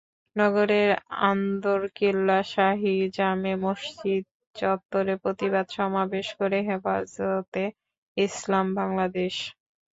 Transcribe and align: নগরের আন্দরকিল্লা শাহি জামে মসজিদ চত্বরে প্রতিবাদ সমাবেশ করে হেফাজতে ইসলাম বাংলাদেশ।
নগরের 0.35 0.89
আন্দরকিল্লা 1.29 2.39
শাহি 2.51 2.95
জামে 3.17 3.53
মসজিদ 3.65 4.23
চত্বরে 4.55 5.13
প্রতিবাদ 5.23 5.65
সমাবেশ 5.77 6.27
করে 6.39 6.57
হেফাজতে 6.67 7.63
ইসলাম 8.17 8.65
বাংলাদেশ। 8.79 9.35